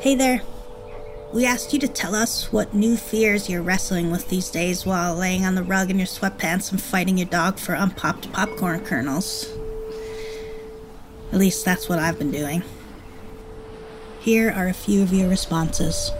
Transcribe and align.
Hey 0.00 0.14
there. 0.14 0.40
We 1.34 1.44
asked 1.44 1.74
you 1.74 1.78
to 1.80 1.86
tell 1.86 2.14
us 2.14 2.50
what 2.50 2.72
new 2.72 2.96
fears 2.96 3.50
you're 3.50 3.60
wrestling 3.60 4.10
with 4.10 4.30
these 4.30 4.48
days 4.48 4.86
while 4.86 5.14
laying 5.14 5.44
on 5.44 5.56
the 5.56 5.62
rug 5.62 5.90
in 5.90 5.98
your 5.98 6.06
sweatpants 6.06 6.70
and 6.70 6.80
fighting 6.80 7.18
your 7.18 7.26
dog 7.26 7.58
for 7.58 7.74
unpopped 7.74 8.32
popcorn 8.32 8.80
kernels. 8.80 9.46
At 11.32 11.38
least 11.38 11.66
that's 11.66 11.86
what 11.86 11.98
I've 11.98 12.18
been 12.18 12.30
doing. 12.30 12.62
Here 14.20 14.50
are 14.50 14.68
a 14.68 14.72
few 14.72 15.02
of 15.02 15.12
your 15.12 15.28
responses. 15.28 16.10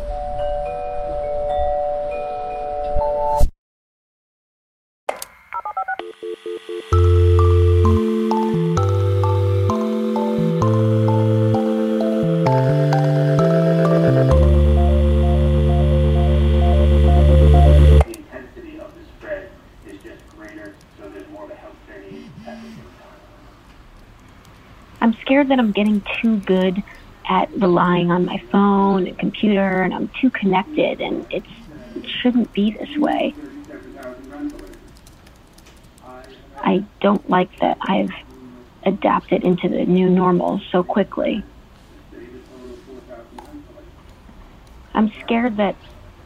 That 25.51 25.59
I'm 25.59 25.73
getting 25.73 26.03
too 26.21 26.39
good 26.39 26.83
at 27.29 27.51
relying 27.57 28.11
on 28.11 28.25
my 28.25 28.43
phone 28.51 29.07
and 29.07 29.19
computer, 29.19 29.83
and 29.83 29.95
I'm 29.95 30.11
too 30.21 30.31
connected, 30.31 31.01
and 31.01 31.27
it 31.31 31.45
shouldn't 32.23 32.53
be 32.53 32.73
this 32.73 32.97
way. 32.97 33.35
I 36.63 36.85
don't 37.01 37.29
like 37.29 37.51
that 37.61 37.79
I've 37.81 38.13
adapted 38.85 39.45
into 39.45 39.69
the 39.69 39.85
new 39.85 40.09
normal 40.09 40.61
so 40.73 40.83
quickly. 40.83 41.45
I'm 44.95 45.13
scared 45.23 45.57
that 45.59 45.77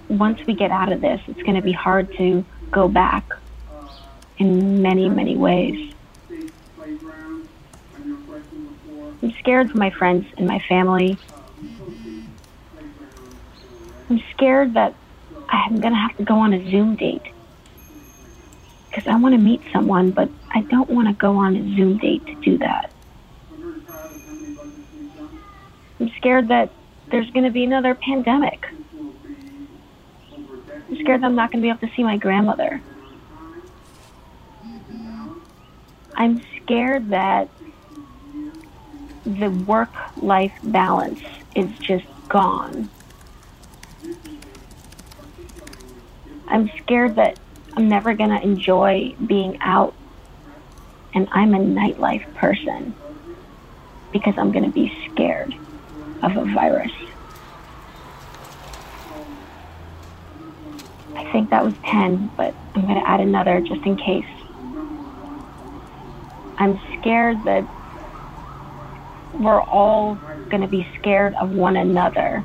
once 0.09 0.38
we 0.47 0.55
get 0.55 0.70
out 0.70 0.92
of 0.92 1.00
this, 1.00 1.20
it's 1.27 1.42
going 1.42 1.56
to 1.56 1.62
be 1.62 1.72
hard 1.72 2.12
to 2.19 2.44
go 2.70 2.88
back 2.88 3.25
in 4.38 4.83
many, 4.83 5.09
many 5.09 5.36
ways. 5.36 5.94
I'm 9.25 9.33
scared 9.39 9.70
for 9.70 9.78
my 9.78 9.91
friends 9.98 10.27
and 10.36 10.47
my 10.47 10.62
family. 10.69 11.19
I'm 14.11 14.20
scared 14.34 14.75
that 14.75 14.94
I'm 15.48 15.81
going 15.81 15.94
to 15.94 15.98
have 15.98 16.14
to 16.19 16.25
go 16.25 16.34
on 16.34 16.53
a 16.53 16.70
Zoom 16.70 16.94
date 16.97 17.22
because 18.91 19.05
I 19.11 19.19
want 19.19 19.34
to 19.34 19.39
meet 19.39 19.62
someone, 19.72 20.11
but 20.11 20.28
I 20.55 20.61
don't 20.70 20.91
want 20.91 21.08
to 21.08 21.14
go 21.14 21.36
on 21.36 21.56
a 21.56 21.75
Zoom 21.75 21.97
date 21.97 22.27
to 22.27 22.34
do 22.44 22.58
that. 22.58 22.91
I'm 25.98 26.11
scared 26.19 26.48
that 26.48 26.75
there's 27.11 27.31
going 27.31 27.47
to 27.47 27.50
be 27.50 27.64
another 27.64 27.94
pandemic. 28.06 28.62
I'm 30.34 30.98
scared 31.00 31.22
that 31.22 31.27
I'm 31.27 31.34
not 31.34 31.50
going 31.50 31.62
to 31.62 31.66
be 31.66 31.70
able 31.70 31.81
to 31.81 31.91
see 31.97 32.03
my 32.03 32.19
grandmother. 32.19 32.83
I'm 36.14 36.42
scared 36.62 37.09
that 37.09 37.48
the 39.25 39.48
work 39.48 39.91
life 40.17 40.53
balance 40.62 41.20
is 41.55 41.70
just 41.78 42.05
gone. 42.28 42.91
I'm 46.47 46.70
scared 46.83 47.16
that 47.16 47.39
I'm 47.77 47.89
never 47.89 48.14
going 48.14 48.31
to 48.31 48.41
enjoy 48.42 49.14
being 49.27 49.58
out, 49.61 49.94
and 51.14 51.28
I'm 51.33 51.55
a 51.55 51.58
nightlife 51.58 52.33
person 52.34 52.94
because 54.12 54.34
I'm 54.36 54.53
going 54.53 54.64
to 54.64 54.70
be 54.70 54.92
scared 55.11 55.55
of 56.22 56.36
a 56.36 56.44
virus. 56.44 56.92
I 61.16 61.31
think 61.33 61.50
that 61.50 61.64
was 61.64 61.75
10, 61.84 62.31
but 62.36 62.55
I'm 62.75 62.83
going 62.83 62.94
to 62.94 63.09
add 63.09 63.20
another 63.20 63.61
just 63.61 63.84
in 63.86 63.97
case. 63.97 64.25
I'm 66.59 66.78
scared 67.00 67.43
that 67.44 67.65
we're 69.41 69.61
all 69.61 70.15
going 70.50 70.62
to 70.62 70.69
be 70.69 70.87
scared 70.99 71.34
of 71.34 71.50
one 71.50 71.77
another. 71.77 72.45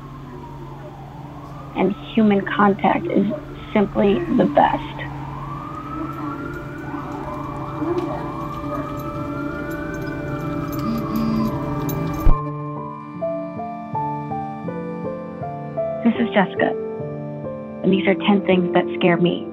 And 1.76 1.94
human 2.14 2.44
contact 2.44 3.06
is 3.06 3.32
simply 3.72 4.18
the 4.36 4.44
best. 4.46 4.96
This 16.02 16.14
is 16.26 16.34
Jessica, 16.34 16.70
and 17.84 17.92
these 17.92 18.06
are 18.08 18.14
10 18.14 18.44
things 18.46 18.72
that 18.74 18.84
scare 18.98 19.16
me. 19.16 19.46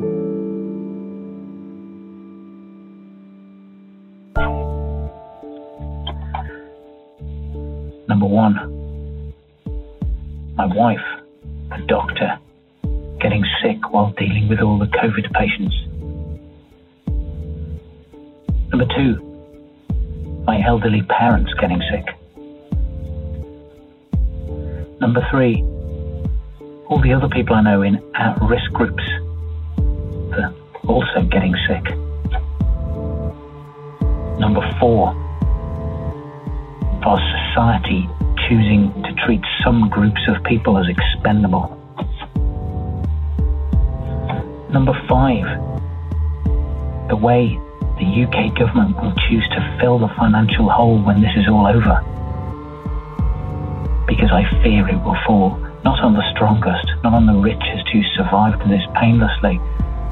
Number 8.28 8.42
one, 8.42 9.34
my 10.58 10.66
wife, 10.66 11.00
a 11.72 11.82
doctor, 11.88 12.38
getting 13.22 13.46
sick 13.64 13.94
while 13.94 14.14
dealing 14.18 14.50
with 14.50 14.60
all 14.60 14.78
the 14.78 14.88
COVID 14.88 15.32
patients. 15.32 15.74
Number 18.70 18.86
two, 18.98 20.44
my 20.46 20.62
elderly 20.62 21.04
parents 21.04 21.54
getting 21.54 21.82
sick. 21.90 22.06
Number 25.00 25.26
three, 25.32 25.64
all 26.90 27.00
the 27.02 27.14
other 27.14 27.30
people 27.30 27.56
I 27.56 27.62
know 27.62 27.82
in 27.82 27.96
at 28.14 28.38
risk 28.42 28.70
groups 28.74 29.04
are 30.34 30.54
also 30.86 31.22
getting 31.32 31.56
sick. 31.66 31.96
Number 34.38 34.70
four, 34.82 35.16
our 37.06 37.20
society 37.56 38.10
choosing 38.48 38.94
to 39.04 39.14
treat 39.26 39.42
some 39.64 39.90
groups 39.90 40.22
of 40.28 40.44
people 40.44 40.78
as 40.78 40.88
expendable. 40.88 41.74
Number 44.72 44.94
five, 45.08 45.46
the 47.10 47.16
way 47.16 47.60
the 48.00 48.08
UK 48.24 48.58
government 48.58 48.96
will 49.02 49.14
choose 49.28 49.48
to 49.50 49.78
fill 49.80 50.00
the 50.00 50.08
financial 50.18 50.70
hole 50.70 51.02
when 51.02 51.22
this 51.22 51.32
is 51.36 51.48
all 51.48 51.68
over. 51.68 52.04
Because 54.08 54.32
I 54.32 54.44
fear 54.64 54.88
it 54.88 55.04
will 55.04 55.18
fall 55.26 55.58
not 55.84 56.00
on 56.00 56.14
the 56.14 56.24
strongest, 56.36 56.88
not 57.04 57.14
on 57.14 57.26
the 57.26 57.36
richest 57.36 57.88
who 57.92 58.02
survived 58.16 58.62
this 58.70 58.84
painlessly, 58.96 59.60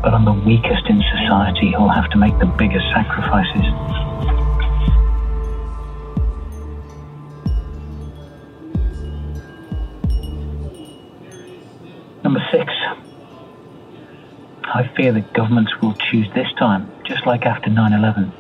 but 0.02 0.14
on 0.14 0.26
the 0.26 0.34
weakest 0.34 0.88
in 0.88 1.02
society 1.20 1.72
who 1.72 1.82
will 1.84 1.94
have 1.94 2.10
to 2.12 2.18
make 2.18 2.38
the 2.40 2.46
biggest 2.46 2.86
sacrifices. 2.92 4.35
Number 12.26 12.44
six, 12.52 12.74
I 14.64 14.92
fear 14.98 15.14
that 15.14 15.32
governments 15.36 15.72
will 15.80 15.94
choose 16.10 16.28
this 16.34 16.52
time, 16.58 16.92
just 17.06 17.28
like 17.28 17.46
after 17.46 17.70
9 17.70 17.94
11, 17.94 18.34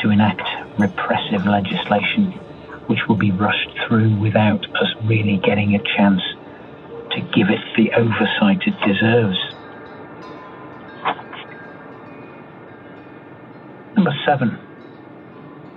to 0.00 0.10
enact 0.10 0.42
repressive 0.76 1.46
legislation 1.46 2.32
which 2.88 2.98
will 3.08 3.14
be 3.14 3.30
rushed 3.30 3.70
through 3.86 4.16
without 4.16 4.66
us 4.74 4.92
really 5.04 5.36
getting 5.36 5.76
a 5.76 5.78
chance 5.78 6.20
to 7.12 7.20
give 7.32 7.48
it 7.48 7.60
the 7.76 7.92
oversight 7.92 8.58
it 8.66 8.74
deserves. 8.84 9.38
Number 13.94 14.14
seven, 14.26 14.58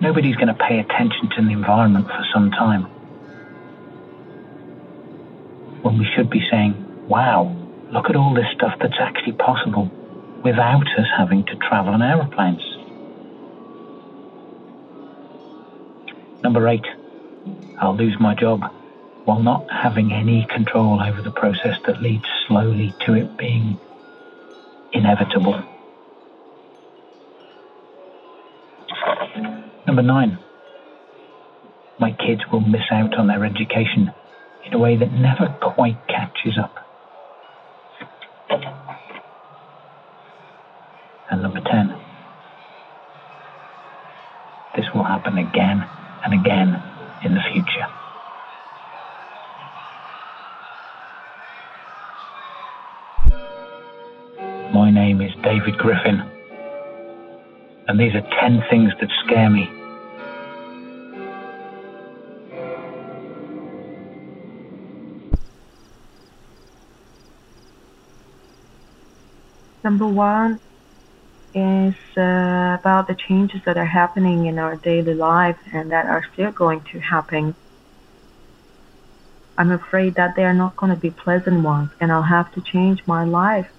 nobody's 0.02 0.36
going 0.36 0.48
to 0.48 0.56
pay 0.56 0.80
attention 0.80 1.30
to 1.38 1.44
the 1.44 1.52
environment 1.52 2.08
for 2.08 2.26
some 2.34 2.50
time. 2.50 2.86
When 5.84 6.00
we 6.00 6.08
should 6.16 6.32
be 6.32 6.42
saying, 6.50 6.91
wow, 7.12 7.54
look 7.92 8.06
at 8.10 8.16
all 8.16 8.34
this 8.34 8.48
stuff 8.56 8.72
that's 8.80 8.96
actually 8.98 9.34
possible 9.34 9.92
without 10.46 10.88
us 10.98 11.08
having 11.18 11.44
to 11.44 11.56
travel 11.58 11.94
on 11.94 12.02
aeroplanes. 12.02 12.64
Number 16.42 16.70
eight, 16.70 16.86
I'll 17.82 17.98
lose 17.98 18.16
my 18.18 18.34
job 18.34 18.62
while 19.26 19.44
not 19.44 19.68
having 19.70 20.14
any 20.14 20.48
control 20.56 21.04
over 21.04 21.22
the 21.22 21.32
process 21.32 21.76
that 21.86 22.02
leads 22.02 22.24
slowly 22.48 22.96
to 23.06 23.14
it 23.14 23.38
being 23.38 23.78
inevitable. 24.94 25.62
Number 29.86 30.02
nine, 30.02 30.40
my 32.00 32.12
kids 32.12 32.42
will 32.50 32.62
miss 32.62 32.88
out 32.90 33.16
on 33.16 33.28
their 33.28 33.44
education 33.44 34.14
in 34.66 34.74
a 34.74 34.80
way 34.80 34.96
that 34.96 35.12
never 35.12 35.54
quite 35.62 36.08
catches 36.08 36.58
up. 36.58 36.81
happen 45.32 45.48
again 45.48 45.88
and 46.24 46.34
again 46.34 46.82
in 47.24 47.34
the 47.34 47.42
future. 47.52 47.88
My 54.74 54.90
name 54.90 55.22
is 55.22 55.32
David 55.44 55.78
Griffin, 55.78 56.22
and 57.88 58.00
these 58.00 58.14
are 58.16 58.22
10 58.42 58.64
things 58.70 58.92
that 59.00 59.10
scare 59.26 59.50
me. 59.50 59.70
Number 69.84 70.08
one, 70.08 70.60
is 71.54 71.96
uh, 72.18 72.78
about 72.80 73.08
the 73.08 73.16
changes 73.16 73.62
that 73.66 73.78
are 73.78 73.86
happening 73.86 74.46
in 74.46 74.58
our 74.58 74.76
daily 74.76 75.14
life 75.14 75.58
and 75.74 75.92
that 75.92 76.06
are 76.06 76.24
still 76.34 76.52
going 76.52 76.82
to 76.92 77.00
happen. 77.00 77.56
I'm 79.58 79.72
afraid 79.72 80.16
that 80.16 80.36
they 80.36 80.46
are 80.46 80.54
not 80.54 80.76
going 80.78 80.94
to 80.94 81.00
be 81.00 81.12
pleasant 81.12 81.64
ones, 81.64 81.92
and 82.00 82.12
I'll 82.12 82.22
have 82.22 82.52
to 82.54 82.62
change 82.62 83.06
my 83.06 83.26
life, 83.26 83.70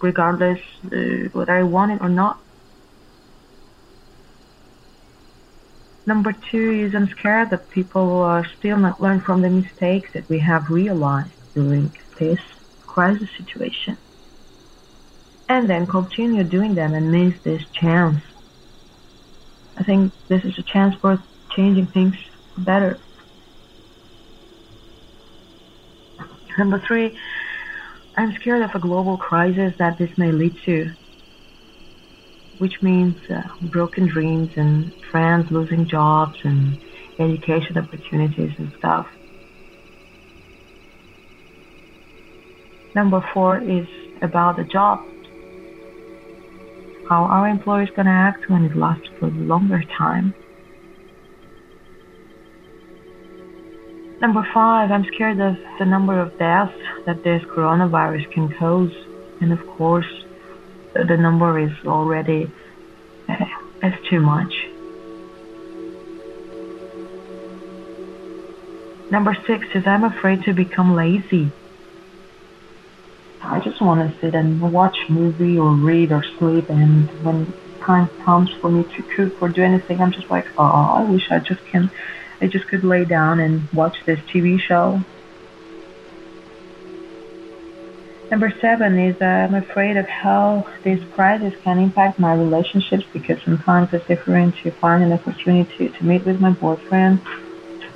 regardless 0.00 0.60
uh, 0.86 1.28
whether 1.32 1.52
I 1.52 1.62
want 1.62 1.92
it 1.92 2.02
or 2.02 2.08
not. 2.08 2.38
Number 6.04 6.32
two 6.32 6.72
is 6.72 6.94
I'm 6.96 7.08
scared 7.08 7.50
that 7.50 7.70
people 7.70 8.06
will 8.06 8.44
still 8.58 8.76
not 8.76 9.00
learn 9.00 9.20
from 9.20 9.40
the 9.40 9.50
mistakes 9.50 10.12
that 10.14 10.28
we 10.28 10.40
have 10.40 10.68
realized 10.68 11.30
during 11.54 11.92
this 12.18 12.40
crisis 12.86 13.28
situation 13.36 13.96
and 15.48 15.68
then 15.68 15.86
continue 15.86 16.44
doing 16.44 16.74
them 16.74 16.94
and 16.94 17.10
miss 17.10 17.34
this 17.44 17.62
chance. 17.80 18.20
I 19.76 19.84
think 19.84 20.12
this 20.28 20.42
is 20.44 20.58
a 20.58 20.62
chance 20.62 20.94
for 21.00 21.22
changing 21.56 21.88
things 21.88 22.14
better. 22.58 22.98
Number 26.58 26.82
three, 26.86 27.16
I'm 28.16 28.34
scared 28.40 28.62
of 28.62 28.70
a 28.74 28.78
global 28.78 29.16
crisis 29.16 29.72
that 29.78 29.98
this 29.98 30.10
may 30.18 30.32
lead 30.32 30.54
to, 30.66 30.92
which 32.58 32.74
means 32.82 33.16
uh, 33.30 33.42
broken 33.62 34.06
dreams 34.06 34.50
and 34.56 34.92
friends 35.10 35.46
losing 35.50 35.88
jobs 35.88 36.38
and 36.44 36.78
education 37.18 37.78
opportunities 37.78 38.52
and 38.58 38.72
stuff. 38.78 39.06
Number 42.94 43.26
four 43.32 43.58
is 43.58 43.86
about 44.20 44.56
the 44.56 44.64
job 44.64 45.00
how 47.12 47.24
our 47.24 47.46
employers 47.46 47.90
going 47.90 48.06
to 48.06 48.18
act 48.28 48.48
when 48.48 48.64
it 48.64 48.74
lasts 48.74 49.06
for 49.18 49.26
a 49.26 49.30
longer 49.52 49.82
time. 49.98 50.32
Number 54.22 54.48
five, 54.54 54.90
I'm 54.90 55.04
scared 55.12 55.38
of 55.38 55.58
the 55.78 55.84
number 55.84 56.18
of 56.18 56.38
deaths 56.38 56.72
that 57.04 57.22
this 57.22 57.42
coronavirus 57.42 58.32
can 58.32 58.48
cause. 58.54 58.94
And 59.42 59.52
of 59.52 59.60
course, 59.76 60.10
the 60.94 61.18
number 61.18 61.58
is 61.58 61.72
already 61.84 62.50
uh, 63.28 63.44
is 63.82 63.92
too 64.08 64.20
much. 64.20 64.54
Number 69.10 69.36
six 69.46 69.66
is 69.74 69.86
I'm 69.86 70.04
afraid 70.04 70.44
to 70.44 70.54
become 70.54 70.96
lazy. 70.96 71.52
I 73.52 73.60
just 73.60 73.82
want 73.82 74.00
to 74.00 74.18
sit 74.18 74.34
and 74.34 74.72
watch 74.72 74.96
movie 75.10 75.58
or 75.58 75.72
read 75.72 76.10
or 76.10 76.24
sleep. 76.38 76.70
And 76.70 77.10
when 77.22 77.52
time 77.82 78.08
comes 78.24 78.50
for 78.62 78.70
me 78.70 78.82
to 78.96 79.02
cook 79.14 79.42
or 79.42 79.50
do 79.50 79.62
anything, 79.62 80.00
I'm 80.00 80.10
just 80.10 80.30
like, 80.30 80.46
oh, 80.56 80.64
I 80.64 81.02
wish 81.04 81.30
I 81.30 81.38
just 81.38 81.60
can, 81.66 81.90
I 82.40 82.46
just 82.46 82.66
could 82.68 82.82
lay 82.82 83.04
down 83.04 83.40
and 83.40 83.68
watch 83.74 83.94
this 84.06 84.18
TV 84.20 84.58
show. 84.58 85.02
Number 88.30 88.50
seven 88.58 88.98
is 88.98 89.20
uh, 89.20 89.26
I'm 89.26 89.54
afraid 89.54 89.98
of 89.98 90.06
how 90.06 90.66
this 90.82 90.98
crisis 91.12 91.52
can 91.62 91.78
impact 91.78 92.18
my 92.18 92.32
relationships 92.32 93.04
because 93.12 93.36
sometimes 93.44 93.92
it's 93.92 94.06
different 94.06 94.56
to 94.62 94.70
find 94.70 95.02
an 95.02 95.12
opportunity 95.12 95.90
to 95.90 96.04
meet 96.04 96.24
with 96.24 96.40
my 96.40 96.52
boyfriend. 96.52 97.20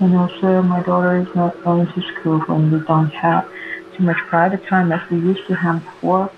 And 0.00 0.14
also, 0.14 0.60
my 0.60 0.82
daughter 0.82 1.16
is 1.16 1.34
not 1.34 1.64
going 1.64 1.86
to 1.86 2.02
school 2.12 2.40
when 2.40 2.70
we 2.70 2.80
don't 2.80 3.08
have 3.08 3.50
too 3.96 4.04
much 4.04 4.16
private 4.28 4.64
time 4.68 4.92
as 4.92 5.00
we 5.10 5.18
used 5.18 5.46
to 5.48 5.54
have 5.54 5.82
before. 5.84 6.30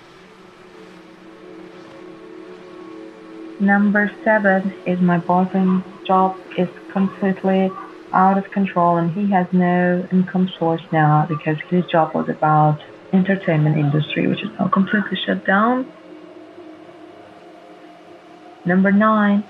Number 3.59 4.09
seven 4.23 4.73
is 4.85 4.99
my 5.01 5.17
boyfriend's 5.17 5.85
job 6.07 6.37
is 6.57 6.69
completely 6.93 7.69
out 8.13 8.37
of 8.37 8.49
control 8.51 8.97
and 8.97 9.11
he 9.11 9.31
has 9.31 9.47
no 9.51 10.07
income 10.11 10.49
source 10.57 10.81
now 10.91 11.25
because 11.27 11.57
his 11.69 11.85
job 11.85 12.15
was 12.15 12.29
about 12.29 12.79
entertainment 13.11 13.77
industry 13.77 14.27
which 14.27 14.41
is 14.41 14.49
now 14.57 14.67
completely 14.69 15.17
shut 15.25 15.45
down. 15.45 15.91
Number 18.65 18.91
nine 18.91 19.43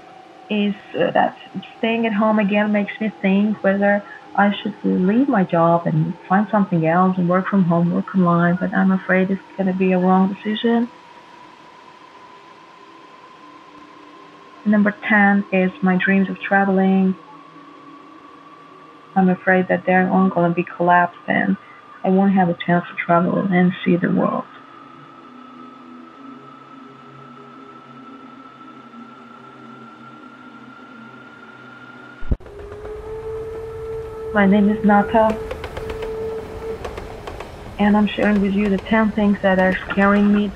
is 0.49 0.73
uh, 0.95 1.11
that 1.11 1.37
staying 1.77 2.05
at 2.05 2.13
home 2.13 2.39
again 2.39 2.71
makes 2.71 2.93
me 2.99 3.11
think 3.21 3.61
whether 3.63 4.03
I 4.35 4.51
should 4.61 4.75
leave 4.83 5.27
my 5.27 5.43
job 5.43 5.83
and 5.85 6.13
find 6.27 6.47
something 6.51 6.85
else 6.85 7.15
and 7.17 7.27
work 7.27 7.47
from 7.47 7.63
home, 7.63 7.93
work 7.93 8.15
online, 8.15 8.57
but 8.59 8.73
I'm 8.73 8.91
afraid 8.91 9.29
it's 9.31 9.41
going 9.57 9.67
to 9.67 9.77
be 9.77 9.91
a 9.91 9.97
wrong 9.97 10.33
decision. 10.33 10.89
Number 14.65 14.93
10 15.09 15.45
is 15.51 15.71
my 15.81 15.97
dreams 16.03 16.29
of 16.29 16.37
traveling. 16.47 17.15
I'm 19.15 19.29
afraid 19.29 19.65
that 19.69 19.83
they're 19.85 20.09
all 20.09 20.29
going 20.29 20.51
to 20.51 20.55
be 20.55 20.65
collapsed 20.77 21.17
and 21.27 21.57
I 22.03 22.09
won't 22.09 22.33
have 22.33 22.49
a 22.49 22.57
chance 22.65 22.85
to 22.89 22.95
travel 23.05 23.47
and 23.49 23.71
see 23.83 23.97
the 23.97 24.11
world. 24.11 24.45
My 34.33 34.45
name 34.45 34.69
is 34.69 34.77
Nata, 34.83 35.39
and 37.79 37.97
I'm 37.97 38.07
sharing 38.15 38.41
with 38.41 38.51
you 38.51 38.69
the 38.69 38.79
10 38.89 39.13
things 39.15 39.37
that 39.43 39.59
are 39.59 39.75
scaring 39.91 40.33
me. 40.33 40.53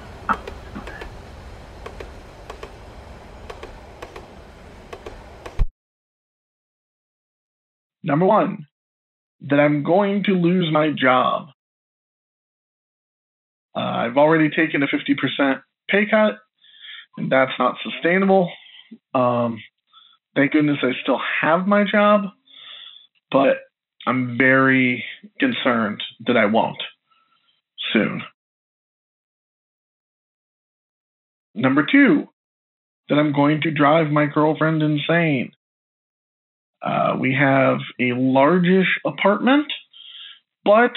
Number 8.04 8.26
one, 8.26 8.68
that 9.50 9.60
I'm 9.60 9.84
going 9.84 10.24
to 10.26 10.34
lose 10.34 10.70
my 10.72 10.92
job. 10.92 11.48
Uh, 13.76 13.80
I've 13.80 14.18
already 14.18 14.50
taken 14.50 14.84
a 14.84 14.88
50% 14.88 15.62
pay 15.90 16.06
cut, 16.10 16.36
and 17.18 17.32
that's 17.32 17.54
not 17.58 17.76
sustainable. 17.84 18.52
Um, 19.16 19.60
thank 20.36 20.52
goodness 20.52 20.78
I 20.84 20.92
still 21.02 21.20
have 21.42 21.68
my 21.68 21.86
job 21.92 22.26
but 23.34 23.58
I'm 24.06 24.38
very 24.38 25.04
concerned 25.40 26.02
that 26.28 26.38
I 26.38 26.46
won't 26.46 26.82
soon. 27.94 28.22
Number 31.56 31.86
two, 31.90 32.28
that 33.10 33.16
I'm 33.16 33.34
going 33.34 33.62
to 33.62 33.72
drive 33.72 34.12
my 34.12 34.26
girlfriend 34.26 34.82
insane. 34.82 35.52
Uh, 36.82 37.16
we 37.20 37.34
have 37.34 37.78
a 38.00 38.14
largish 38.14 39.00
apartment, 39.06 39.68
but 40.66 40.92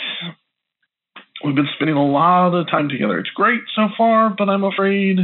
we've 1.45 1.55
been 1.55 1.69
spending 1.75 1.97
a 1.97 2.07
lot 2.07 2.55
of 2.55 2.69
time 2.69 2.89
together. 2.89 3.19
It's 3.19 3.31
great 3.31 3.61
so 3.75 3.89
far, 3.97 4.35
but 4.37 4.49
I'm 4.49 4.65
afraid 4.65 5.19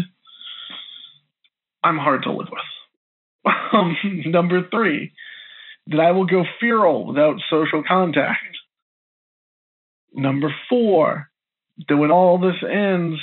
I'm 1.83 1.99
hard 1.99 2.25
to 2.25 2.33
live 2.33 2.49
with. 2.51 2.61
Um, 3.73 3.97
number 4.27 4.69
three, 4.71 5.13
that 5.89 6.01
I 6.01 6.13
will 6.13 6.27
go 6.27 6.45
feral 6.61 7.07
without 7.07 7.41
social 7.51 7.83
contact. 7.87 8.59
Number 10.13 10.55
four, 10.69 11.29
that 11.89 11.97
when 11.97 12.11
all 12.11 12.39
this 12.39 12.63
ends, 12.63 13.19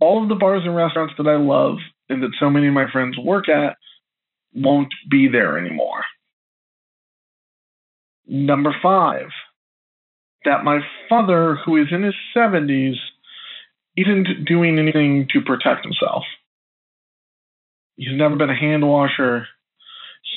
all 0.00 0.22
of 0.22 0.28
the 0.28 0.34
bars 0.34 0.62
and 0.64 0.74
restaurants 0.74 1.14
that 1.18 1.26
I 1.26 1.36
love 1.36 1.78
and 2.08 2.22
that 2.22 2.34
so 2.40 2.50
many 2.50 2.68
of 2.68 2.74
my 2.74 2.90
friends 2.90 3.16
work 3.18 3.48
at 3.48 3.76
won't 4.54 4.92
be 5.10 5.28
there 5.28 5.58
anymore. 5.58 6.02
Number 8.26 8.74
five, 8.82 9.28
that 10.44 10.64
my 10.64 10.80
father, 11.08 11.56
who 11.64 11.76
is 11.76 11.88
in 11.90 12.02
his 12.02 12.14
70s, 12.36 12.96
isn't 13.96 14.44
doing 14.46 14.78
anything 14.78 15.28
to 15.32 15.40
protect 15.40 15.84
himself. 15.84 16.24
He's 17.96 18.16
never 18.16 18.36
been 18.36 18.50
a 18.50 18.54
hand 18.54 18.86
washer. 18.86 19.46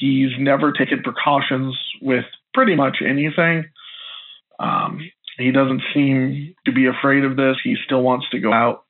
He's 0.02 0.32
never 0.40 0.72
taken 0.72 1.04
precautions 1.04 1.80
with 2.02 2.26
pretty 2.56 2.76
much 2.76 2.98
anything. 3.08 3.66
Um, 4.60 5.00
he 5.38 5.52
doesn't 5.52 5.84
seem 5.94 6.56
to 6.66 6.72
be 6.72 6.88
afraid 6.88 7.24
of 7.24 7.38
this. 7.38 7.58
He 7.64 7.76
still 7.86 8.02
wants 8.02 8.26
to 8.32 8.40
go 8.40 8.52
out, 8.52 8.84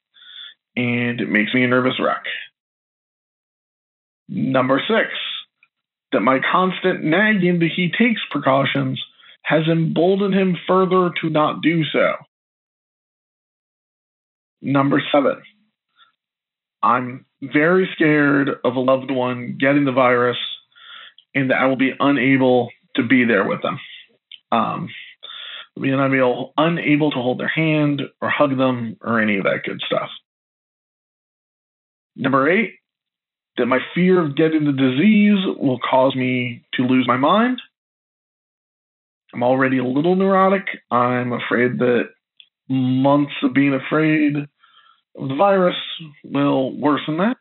and 0.78 1.20
it 1.20 1.30
makes 1.30 1.54
me 1.54 1.66
a 1.66 1.68
nervous 1.68 2.00
wreck. 2.00 2.24
Number 4.30 4.82
six, 4.88 5.10
that 6.14 6.22
my 6.22 6.40
constant 6.50 7.04
nagging 7.04 7.60
that 7.60 7.72
he 7.76 7.92
takes 7.92 8.22
precautions 8.32 9.04
has 9.44 9.68
emboldened 9.68 10.34
him 10.34 10.56
further 10.66 11.12
to 11.20 11.30
not 11.30 11.62
do 11.62 11.84
so. 11.84 12.14
Number 14.62 15.04
seven, 15.12 15.42
I'm 16.82 17.26
very 17.42 17.90
scared 17.96 18.50
of 18.64 18.76
a 18.78 18.80
loved 18.80 19.12
one 19.12 19.58
getting 19.60 19.84
the 19.84 19.92
virus 19.92 20.38
and 21.34 21.50
that 21.50 21.58
I 21.58 21.66
will 21.66 21.78
be 21.78 21.94
unable 22.00 22.70
to 22.96 23.04
be 23.04 23.26
there 23.26 23.48
with 23.48 23.62
them. 23.62 23.80
Um, 24.52 24.90
and 25.76 26.02
I'll 26.02 26.12
be 26.12 26.52
unable 26.58 27.12
to 27.12 27.18
hold 27.18 27.40
their 27.40 27.48
hand 27.48 28.02
or 28.22 28.30
hug 28.30 28.58
them 28.58 28.98
or 29.02 29.22
any 29.22 29.38
of 29.38 29.46
that 29.46 29.64
good 29.66 29.82
stuff. 29.86 30.10
Number 32.16 32.50
eight, 32.50 32.76
that 33.58 33.66
my 33.66 33.80
fear 33.96 34.24
of 34.24 34.36
getting 34.36 34.66
the 34.66 34.72
disease 34.72 35.40
will 35.58 35.80
cause 35.80 36.16
me 36.16 36.66
to 36.74 36.84
lose 36.84 37.08
my 37.08 37.18
mind. 37.18 37.62
I'm 39.34 39.44
already 39.44 39.78
a 39.78 39.86
little 39.86 40.16
neurotic. 40.16 40.68
I'm 40.90 41.32
afraid 41.32 41.80
that 41.80 42.10
months 42.68 43.34
of 43.44 43.54
being 43.54 43.74
afraid 43.74 44.36
of 45.18 45.30
the 45.30 45.36
virus 45.36 45.76
will 46.24 46.78
worsen 46.78 47.18
that. 47.18 47.38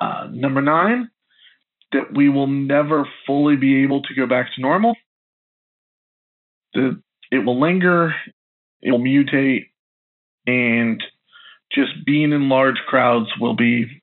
Uh, 0.00 0.28
number 0.30 0.60
nine, 0.60 1.10
that 1.94 2.12
we 2.14 2.28
will 2.28 2.48
never 2.48 3.08
fully 3.26 3.56
be 3.56 3.84
able 3.84 4.02
to 4.02 4.14
go 4.14 4.26
back 4.26 4.48
to 4.54 4.60
normal. 4.60 4.94
That 6.74 7.00
it 7.30 7.38
will 7.38 7.60
linger, 7.60 8.14
it 8.82 8.90
will 8.90 8.98
mutate, 8.98 9.66
and 10.46 11.02
just 11.72 12.04
being 12.04 12.32
in 12.32 12.48
large 12.48 12.78
crowds 12.86 13.28
will 13.40 13.54
be 13.54 14.02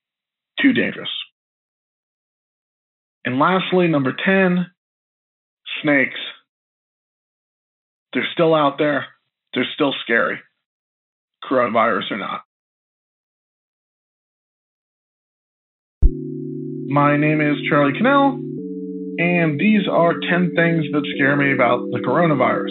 too 0.59 0.73
dangerous. 0.73 1.09
And 3.25 3.37
lastly, 3.37 3.87
number 3.87 4.13
10, 4.25 4.65
snakes. 5.81 6.19
They're 8.13 8.27
still 8.33 8.55
out 8.55 8.77
there. 8.77 9.07
They're 9.53 9.67
still 9.75 9.93
scary, 10.01 10.39
coronavirus 11.43 12.11
or 12.11 12.17
not. 12.17 12.41
My 16.93 17.15
name 17.15 17.39
is 17.39 17.55
Charlie 17.69 17.93
Cannell, 17.93 18.33
and 19.17 19.57
these 19.57 19.87
are 19.89 20.11
10 20.29 20.55
things 20.57 20.85
that 20.91 21.09
scare 21.15 21.37
me 21.37 21.53
about 21.53 21.89
the 21.89 21.99
coronavirus. 21.99 22.67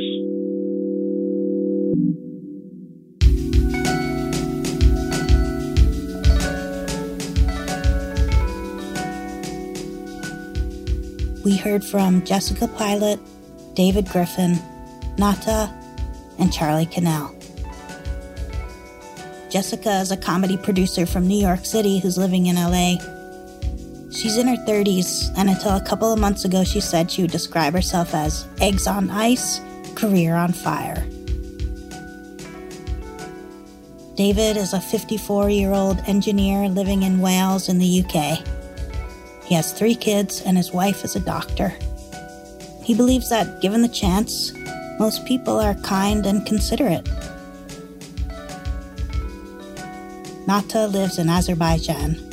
We 11.43 11.57
heard 11.57 11.83
from 11.83 12.23
Jessica 12.27 12.69
Pilot, 12.69 13.19
David 13.73 14.07
Griffin, 14.11 14.59
Nata, 15.17 15.75
and 16.39 16.53
Charlie 16.53 16.85
Cannell. 16.85 17.35
Jessica 19.49 20.01
is 20.01 20.11
a 20.11 20.17
comedy 20.19 20.59
producer 20.59 21.07
from 21.07 21.27
New 21.27 21.41
York 21.41 21.65
City 21.65 22.01
who's 22.01 22.19
living 22.19 22.49
in 22.49 22.57
LA. 22.57 22.99
She's 24.11 24.39
in 24.39 24.49
her 24.49 24.57
30s, 24.57 25.33
and 25.37 25.49
until 25.49 25.77
a 25.77 25.81
couple 25.81 26.13
of 26.13 26.19
months 26.19 26.45
ago, 26.45 26.65
she 26.65 26.81
said 26.81 27.11
she 27.11 27.23
would 27.23 27.31
describe 27.31 27.73
herself 27.73 28.13
as 28.13 28.47
eggs 28.61 28.89
on 28.89 29.09
ice, 29.09 29.61
career 29.95 30.35
on 30.35 30.53
fire. 30.53 31.07
David 34.17 34.57
is 34.57 34.75
a 34.75 34.81
54 34.81 35.49
year 35.51 35.73
old 35.73 35.99
engineer 36.07 36.69
living 36.69 37.05
in 37.05 37.21
Wales 37.21 37.69
in 37.69 37.79
the 37.79 38.05
UK. 38.05 38.45
He 39.45 39.55
has 39.55 39.73
three 39.73 39.95
kids, 39.95 40.43
and 40.43 40.57
his 40.57 40.73
wife 40.73 41.05
is 41.05 41.15
a 41.15 41.21
doctor. 41.21 41.73
He 42.83 42.95
believes 42.95 43.31
that, 43.31 43.61
given 43.61 43.81
the 43.81 43.89
chance, 43.89 44.53
most 44.99 45.25
people 45.25 45.59
are 45.61 45.75
kind 45.77 46.27
and 46.27 46.45
considerate. 46.45 47.09
Nata 50.49 50.89
lives 50.89 51.19
in 51.19 51.29
Azerbaijan. 51.29 52.30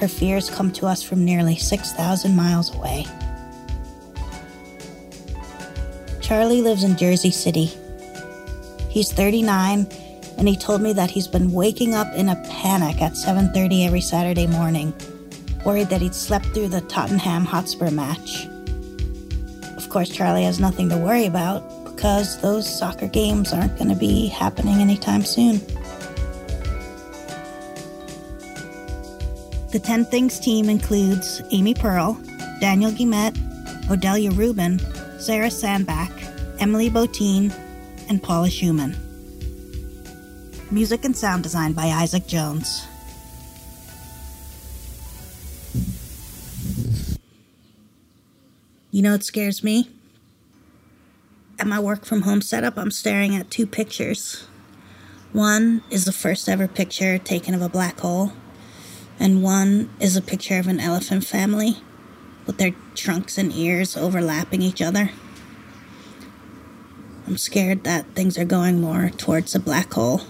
Her 0.00 0.08
fears 0.08 0.48
come 0.48 0.72
to 0.72 0.86
us 0.86 1.02
from 1.02 1.24
nearly 1.24 1.56
6,000 1.56 2.34
miles 2.34 2.74
away. 2.74 3.04
Charlie 6.22 6.62
lives 6.62 6.84
in 6.84 6.96
Jersey 6.96 7.30
City. 7.30 7.70
He's 8.88 9.12
39 9.12 9.86
and 10.38 10.48
he 10.48 10.56
told 10.56 10.80
me 10.80 10.94
that 10.94 11.10
he's 11.10 11.28
been 11.28 11.52
waking 11.52 11.94
up 11.94 12.10
in 12.14 12.30
a 12.30 12.36
panic 12.48 13.02
at 13.02 13.12
7:30 13.12 13.84
every 13.84 14.00
Saturday 14.00 14.46
morning 14.46 14.94
worried 15.66 15.90
that 15.90 16.00
he'd 16.00 16.14
slept 16.14 16.46
through 16.46 16.68
the 16.68 16.80
Tottenham 16.82 17.44
Hotspur 17.44 17.90
match. 17.90 18.48
Of 19.76 19.90
course, 19.90 20.08
Charlie 20.08 20.44
has 20.44 20.58
nothing 20.58 20.88
to 20.88 20.96
worry 20.96 21.26
about 21.26 21.84
because 21.84 22.40
those 22.40 22.66
soccer 22.66 23.08
games 23.08 23.52
aren't 23.52 23.76
going 23.76 23.90
to 23.90 23.94
be 23.94 24.28
happening 24.28 24.76
anytime 24.76 25.24
soon. 25.24 25.60
The 29.72 29.78
10 29.78 30.06
Things 30.06 30.40
team 30.40 30.68
includes 30.68 31.40
Amy 31.52 31.74
Pearl, 31.74 32.14
Daniel 32.60 32.90
Guillemette, 32.90 33.36
Odelia 33.86 34.36
Rubin, 34.36 34.80
Sarah 35.20 35.50
Sandbach, 35.50 36.10
Emily 36.58 36.90
Botein, 36.90 37.52
and 38.08 38.20
Paula 38.20 38.48
Szuchman. 38.48 38.96
Music 40.72 41.04
and 41.04 41.16
sound 41.16 41.44
design 41.44 41.72
by 41.72 41.86
Isaac 41.86 42.26
Jones. 42.26 42.84
You 48.90 49.02
know 49.02 49.12
what 49.12 49.22
scares 49.22 49.62
me? 49.62 49.88
At 51.60 51.68
my 51.68 51.78
work 51.78 52.04
from 52.04 52.22
home 52.22 52.42
setup, 52.42 52.76
I'm 52.76 52.90
staring 52.90 53.36
at 53.36 53.52
two 53.52 53.68
pictures. 53.68 54.48
One 55.32 55.84
is 55.90 56.06
the 56.06 56.12
first 56.12 56.48
ever 56.48 56.66
picture 56.66 57.18
taken 57.18 57.54
of 57.54 57.62
a 57.62 57.68
black 57.68 58.00
hole, 58.00 58.32
and 59.20 59.42
one 59.42 59.90
is 60.00 60.16
a 60.16 60.22
picture 60.22 60.58
of 60.58 60.66
an 60.66 60.80
elephant 60.80 61.24
family 61.24 61.76
with 62.46 62.56
their 62.56 62.74
trunks 62.94 63.36
and 63.36 63.52
ears 63.52 63.96
overlapping 63.96 64.62
each 64.62 64.80
other. 64.80 65.10
I'm 67.26 67.36
scared 67.36 67.84
that 67.84 68.06
things 68.16 68.38
are 68.38 68.44
going 68.44 68.80
more 68.80 69.10
towards 69.10 69.54
a 69.54 69.60
black 69.60 69.92
hole 69.92 70.22